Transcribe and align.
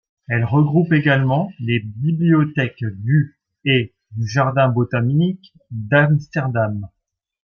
Elle 0.27 0.45
regroupe 0.45 0.93
également 0.93 1.51
les 1.59 1.79
bibliothèques 1.79 2.83
du 2.83 3.37
et 3.65 3.93
du 4.13 4.27
jardin 4.27 4.67
botanique 4.67 5.53
d'Amsterdam. 5.69 6.89